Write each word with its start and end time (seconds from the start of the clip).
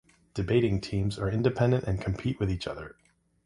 Debating 0.33 0.81
teams 0.81 1.19
are 1.19 1.29
independent 1.29 1.83
and 1.83 2.01
compete 2.01 2.39
with 2.39 2.49
each 2.49 2.65
other. 2.65 2.95